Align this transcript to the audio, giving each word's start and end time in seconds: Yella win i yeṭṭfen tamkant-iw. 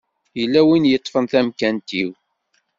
Yella 0.39 0.61
win 0.67 0.87
i 0.87 0.91
yeṭṭfen 0.91 1.25
tamkant-iw. 1.31 2.11